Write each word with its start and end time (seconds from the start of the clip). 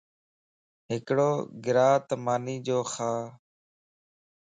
ھڪڙو 0.89 1.31
گراته 1.65 2.15
مانيَ 2.25 2.55
جو 2.65 2.79
کا 2.91 3.11